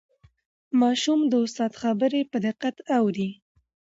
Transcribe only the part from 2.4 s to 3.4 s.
دقت اوري